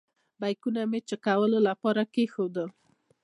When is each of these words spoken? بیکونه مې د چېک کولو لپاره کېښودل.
بیکونه 0.41 0.81
مې 0.91 0.99
د 1.01 1.05
چېک 1.07 1.21
کولو 1.27 1.59
لپاره 1.69 2.01
کېښودل. 2.13 2.69